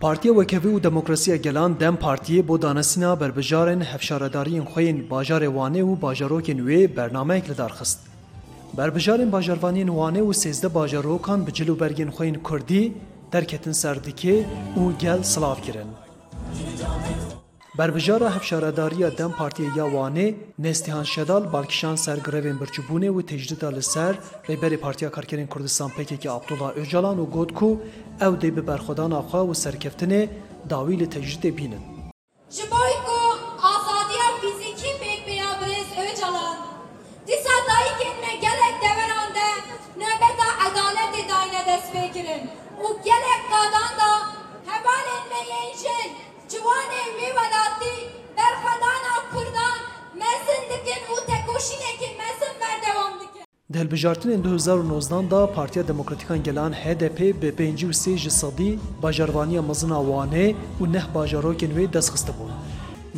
Partiya 0.00 0.32
Wekevî 0.34 0.68
û 0.76 0.82
Demokrasiya 0.82 1.36
Gelan 1.36 1.80
Dem 1.80 1.96
Partiyê 1.96 2.48
bo 2.48 2.62
danasîna 2.62 3.20
berbijarên 3.20 3.80
hevşaredariyên 3.80 4.64
xwe 4.72 4.82
yên 4.82 4.98
bajarê 5.10 5.48
Wanê 5.56 5.82
û 5.90 6.00
bajarokên 6.00 6.58
wê 6.68 6.96
bernameyek 6.96 7.50
li 7.50 7.58
dar 7.58 7.72
xist. 7.78 7.98
Berbijarên 8.78 9.30
bajarvaniyên 9.32 9.90
Wanê 9.98 10.22
û 10.28 10.30
sêzde 10.42 10.74
bajarokan 10.74 11.46
bi 11.46 11.50
cilûbergên 11.50 12.10
xwe 12.16 12.24
yên 12.26 12.38
Kurdî 12.46 12.92
derketin 13.32 13.72
ser 13.72 13.96
dikê 14.06 14.44
û 14.80 14.82
gel 14.98 15.22
silav 15.22 15.56
kirin. 15.64 15.90
Berbijara 17.78 18.36
hevşaredariya 18.36 19.18
Dem 19.18 19.32
Partiya 19.32 19.68
ya 19.76 19.84
Wanê 19.84 20.34
Nestihan 20.58 21.02
Şedal 21.02 21.52
balkişan 21.52 21.96
ser 21.96 22.16
grevên 22.16 22.58
birçîbûnê 22.58 23.08
û 23.08 23.26
tecdîda 23.26 23.68
li 23.68 23.82
ser 23.82 24.14
rêberê 24.48 24.76
Partiya 24.76 25.10
Karkerên 25.10 25.48
Kurdistan 25.48 25.90
PKK 25.90 26.26
Abdullah 26.26 26.76
Öcalan 26.76 27.18
û 27.18 27.30
got 27.30 27.54
ku 27.54 27.80
ew 28.20 28.34
dê 28.42 28.56
bi 28.56 28.66
berxwedana 28.66 29.20
xwe 29.30 29.42
û 29.50 29.54
serkeftinê 29.64 30.28
dawî 30.70 31.00
li 31.00 31.06
tecdîdê 31.14 31.56
bînin. 31.56 31.82
Ji 32.50 32.64
bo 32.70 32.82
ku 33.06 33.20
azadiya 33.72 34.28
fîzîkî 34.40 34.92
pêkbêya 35.02 35.50
Birêz 35.60 35.90
Öcalan. 36.04 36.56
Dîsa 37.26 37.54
dayîkên 37.68 38.16
me 38.22 38.32
gelek 38.44 38.76
deveran 38.84 39.30
de 39.38 39.48
nöbeta 40.00 40.48
edaletê 40.66 41.22
dayine 41.30 41.62
dest 41.68 41.88
pê 41.94 42.04
kirin 42.14 42.42
û 42.84 42.86
gelek 43.06 43.42
qadan 43.52 43.92
da 44.00 44.12
hevalên 44.70 45.24
me 45.30 45.40
yên 45.56 45.70
jin 45.82 46.08
ciwanên 46.50 47.10
wê 47.18 47.28
welatî 47.38 47.59
hilbijartinên 53.78 54.42
2019 54.44 55.30
da 55.30 55.52
Partiya 55.52 55.88
Demokratîkan 55.88 56.42
Gelan 56.42 56.72
HDP 56.72 57.42
bi 57.42 57.48
pêncî 57.48 57.86
û 57.86 57.92
sê 57.92 58.16
ji 58.16 58.30
sedî 58.30 58.78
bajarvaniya 59.02 59.62
mezina 59.62 59.94
Wanê 59.94 60.54
û 60.80 60.92
neh 60.92 61.06
bajarokên 61.14 61.72
wê 61.76 61.92
destxiste 61.92 62.32
bûn. 62.32 62.50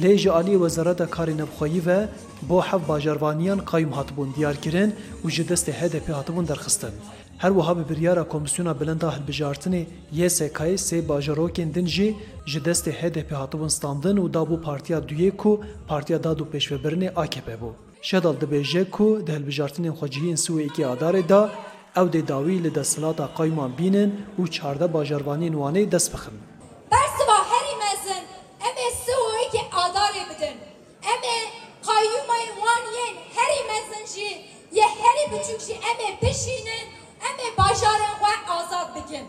Lê 0.03 0.19
ji 0.19 0.29
aliyê 0.29 0.59
Wezareta 0.65 1.05
Karê 1.05 1.87
ve 1.87 2.09
bo 2.43 2.61
hev 2.63 2.89
bajarvaniyan 2.89 3.59
qayyum 3.59 3.93
hatibûn 3.93 4.35
diyarkirin 4.37 4.95
û 5.25 5.31
ji 5.31 5.43
destê 5.43 5.73
HDP 5.73 6.09
hatibûn 6.09 6.49
derxistin. 6.49 6.95
Her 7.39 7.51
wiha 7.51 7.79
bi 7.79 7.95
biryara 7.95 8.29
Komisyona 8.29 8.81
Bilenda 8.81 9.15
Hilbijartinê 9.15 9.87
YSK'yê 10.15 10.75
sê 10.75 11.09
bajarokên 11.09 11.75
din 11.75 11.87
jî 11.87 12.17
ji 12.47 12.59
destê 12.59 12.93
HDP 12.93 13.33
hatibûn 13.33 13.69
standin 13.69 14.17
û 14.17 14.33
dabû 14.33 14.61
Partiya 14.61 14.99
duyê 14.99 15.37
ku 15.37 15.61
Partiya 15.89 16.25
Dad 16.25 16.39
û 16.39 16.45
Pêşvebirinê 16.53 17.15
AKP 17.15 17.49
bû. 17.53 17.73
شدال 18.03 18.37
دبیجه 18.37 18.85
کو 18.85 19.19
ده 19.19 19.33
هلبجارتنین 19.33 19.93
خوجهین 19.93 20.37
سوی 20.37 20.65
اکی 20.65 20.85
آدار 20.85 21.21
دا 21.21 21.51
او 21.97 22.05
ده 22.09 22.21
داوی 22.21 22.59
لده 22.59 22.83
سلاتا 22.83 23.27
قایمان 23.27 23.73
بینن 23.73 24.13
و 24.39 24.47
چارده 24.47 24.87
باجاروانین 24.87 25.55
وانه 25.55 25.85
دست 25.85 26.13
بخن 26.13 26.33
برسوا 26.91 27.39
هری 27.53 27.75
مزن 27.83 28.23
امه 28.67 28.87
سوی 29.07 29.47
اکی 29.47 29.59
آدار 29.77 30.13
بدن 30.31 30.57
امه 31.13 31.37
قایمان 31.87 32.47
وانین 32.65 33.15
هری 33.37 33.61
مزن 33.71 34.15
جی 34.15 34.29
یه 34.73 34.85
هری 34.85 35.39
بچوک 35.39 35.67
جی 35.67 35.73
امه 35.75 36.09
بشینن 36.23 36.85
امه 37.29 37.47
باجارن 37.59 38.15
و 38.23 38.53
آزاد 38.53 38.89
بگن 38.95 39.27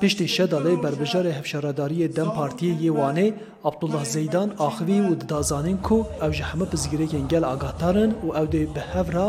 Piştî 0.00 0.26
Şedalê 0.36 0.74
berbijarê 0.84 1.32
hevşaredariyê 1.38 2.16
Dem 2.16 2.30
Partiyê 2.38 2.74
yê 2.84 2.90
Wanê 2.98 3.28
Abdullah 3.64 4.04
Zeydan 4.04 4.48
axivî 4.66 4.98
û 5.10 5.12
didazanîn 5.20 5.78
ku 5.86 5.98
ew 6.24 6.32
ji 6.36 6.44
hemû 6.50 6.66
pizgirêkên 6.72 7.24
gel 7.32 7.44
agahtarin 7.54 8.12
û 8.24 8.26
ew 8.40 8.46
dê 8.54 8.62
bi 8.74 8.82
hev 8.92 9.08
re 9.16 9.28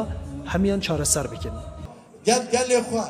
hemiyan 0.51 0.79
çareser 0.79 1.31
bikin. 1.31 1.51
Gel 2.25 2.43
gelê 2.53 2.79
xwe, 2.87 3.05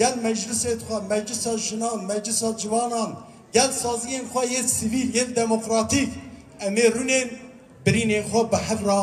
gel 0.00 0.14
meclisê 0.24 0.72
xwe, 0.82 0.96
meclisa 1.10 1.58
jinan, 1.58 1.98
meclisa 2.10 2.56
civanan, 2.56 3.10
gel 3.52 3.70
saziyên 3.82 4.24
xwe 4.32 4.42
yê 4.54 4.62
sivîl, 4.76 5.08
yê 5.16 5.36
demokratîk. 5.36 6.08
Em 6.60 6.76
ê 6.76 6.86
rûnên 6.96 7.28
birînên 7.86 8.22
xwe 8.30 8.42
bi 8.52 8.58
hev 8.68 8.80
re 8.88 9.00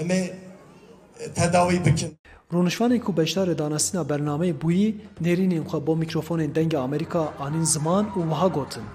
em 0.00 0.10
ê 0.10 0.22
tedawî 1.36 1.84
bikin. 1.86 2.18
Rûnişvanê 2.54 2.98
ku 3.04 3.12
beşdarê 3.18 3.54
danasîna 3.58 4.02
bernameyê 4.10 4.54
bûyî 4.62 4.88
nêrînên 5.24 5.64
xwe 5.70 5.86
bo 5.86 5.94
mikrofonên 6.02 6.50
dengê 6.56 6.78
Amerîka 6.86 7.22
anîn 7.44 7.66
ziman 7.74 8.04
û 8.18 8.20
wiha 8.30 8.48
gotin. 8.56 8.86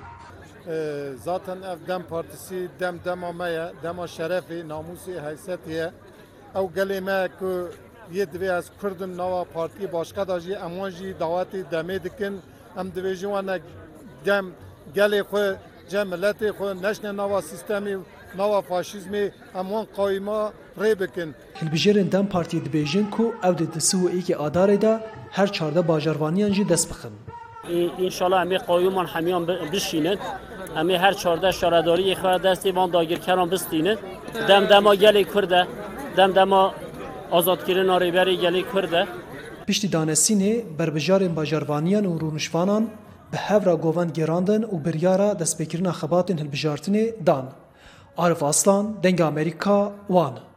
Zaten 1.27 1.57
ev 1.71 1.79
Dem 1.87 2.03
Partisi 2.03 2.69
dem 2.79 2.95
dema 3.05 3.31
me 3.31 3.49
ye, 3.49 3.65
dema 3.83 4.05
şerefê, 4.05 4.59
namusê, 4.71 5.15
heysiyetê 5.25 5.71
ye. 5.79 5.91
Ew 6.55 6.67
gelê 6.75 6.99
me 7.01 7.29
ku 7.39 7.51
yê 8.13 8.25
divê 8.33 8.57
ez 8.57 8.65
Kurdin 8.81 9.17
nava 9.17 9.41
partiyê 9.55 9.93
başka 9.93 10.27
da 10.27 10.39
jî 10.39 10.53
em 10.53 10.71
wan 10.77 10.89
jî 10.89 11.15
dawetê 11.19 11.59
demê 11.71 12.03
dikin. 12.03 12.33
Em 12.79 12.87
divêjin 12.95 13.31
wane 13.35 13.59
dem 14.25 14.45
gelê 14.95 15.21
xwe 15.29 15.45
cem 15.89 16.07
milletê 16.11 16.49
xwe 16.57 16.81
neşne 16.81 17.17
nava 17.17 17.39
sistemê 17.39 17.99
نوا 18.37 18.61
فاشیزم 18.61 19.31
همون 19.55 19.83
قایما 19.95 20.51
ری 20.77 20.95
بکن 20.95 21.35
اندام 21.85 22.27
پارتی 22.27 22.59
دبیجن 22.59 23.03
کو 23.03 23.23
او 23.43 23.53
د 23.53 23.79
سوئی 23.79 24.21
که 24.21 24.35
دا 24.77 24.99
هر 25.31 25.47
چارده 25.47 25.81
باجاروانیان 25.81 26.51
جی 26.51 26.63
دست 26.63 26.89
بخن 26.89 27.09
انشالله 27.99 28.39
همه 28.39 28.57
قایمان 28.57 29.05
همیان 29.05 29.45
بشینن 29.45 30.17
همه 30.75 30.97
هر 30.97 31.13
چارده 31.13 31.51
شارداری 31.51 32.15
خبر 32.15 32.37
دستی 32.37 32.71
وان 32.71 32.91
داگیرکران 32.91 33.49
بستیند 33.49 33.97
دم 34.47 34.65
دما 34.65 34.95
گلی 34.95 35.23
کرده 35.23 35.67
دم 36.17 36.31
دما 36.31 36.73
آزادگیرین 37.31 37.89
آریبری 37.89 38.37
گلی 38.37 38.63
کرده 38.73 39.07
پشتی 39.67 39.87
دانستینه 39.87 40.61
بر 40.77 40.89
بجار 40.89 41.27
باجروانیان 41.27 42.05
و 42.05 42.17
رونشوانان 42.17 42.87
به 43.31 43.37
هفرا 43.37 43.77
گوان 43.77 44.07
گراندن 44.07 44.63
و 44.63 44.77
بریارا 44.77 45.33
دست 45.33 45.63
خباتن 45.63 45.91
خباتین 45.91 46.39
هلبجارتین 46.39 47.13
دان. 47.25 47.47
Arif 48.17 48.43
Aslan, 48.43 48.95
Dengê 49.03 49.23
Amerîka, 49.23 49.91
Wan. 50.07 50.48